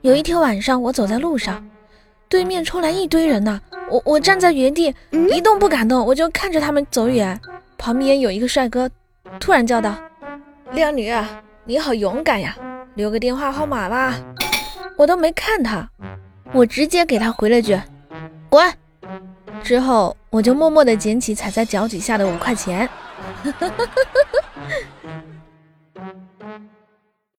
[0.00, 1.68] 有一天晚上，我走在路上，
[2.28, 4.94] 对面冲来一堆人呢，我我站在原地
[5.30, 7.40] 一动不敢动，我就看着他们走远。
[7.78, 8.88] 旁边有一个帅哥，
[9.40, 9.96] 突然叫道
[10.72, 11.12] ：“靓女，
[11.64, 12.56] 你好勇敢呀，
[12.94, 14.14] 留个电话号码吧。”
[14.96, 15.88] 我都没看他，
[16.52, 17.80] 我直接给他回了句
[18.48, 18.72] ：“滚。”
[19.62, 22.88] 之后我就默默地捡起踩在脚底下的五块钱。